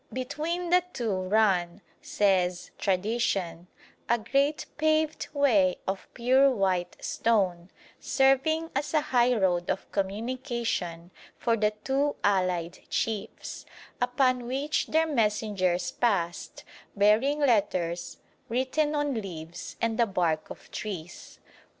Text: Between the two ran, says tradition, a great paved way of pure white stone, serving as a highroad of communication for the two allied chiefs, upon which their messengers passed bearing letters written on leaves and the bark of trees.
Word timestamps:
Between 0.11 0.71
the 0.71 0.83
two 0.93 1.13
ran, 1.13 1.83
says 2.01 2.71
tradition, 2.79 3.67
a 4.09 4.17
great 4.17 4.65
paved 4.79 5.27
way 5.31 5.75
of 5.87 6.07
pure 6.15 6.49
white 6.49 6.97
stone, 6.99 7.69
serving 7.99 8.71
as 8.73 8.95
a 8.95 9.01
highroad 9.01 9.69
of 9.69 9.91
communication 9.91 11.11
for 11.37 11.55
the 11.55 11.73
two 11.83 12.15
allied 12.23 12.79
chiefs, 12.89 13.67
upon 14.01 14.47
which 14.47 14.87
their 14.87 15.05
messengers 15.05 15.91
passed 15.91 16.63
bearing 16.95 17.37
letters 17.39 18.17
written 18.49 18.95
on 18.95 19.13
leaves 19.13 19.75
and 19.79 19.99
the 19.99 20.07
bark 20.07 20.49
of 20.49 20.71
trees. 20.71 21.37